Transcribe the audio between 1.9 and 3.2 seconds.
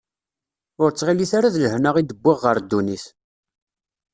i d-wwiɣ ɣer ddunit.